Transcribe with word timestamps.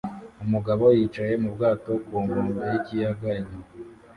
Umugabo 0.43 0.83
yicaye 0.97 1.33
mu 1.43 1.49
bwato 1.55 1.91
ku 2.05 2.13
nkombe 2.25 2.59
n'ikiyaga 2.69 3.29
inyuma 3.39 3.67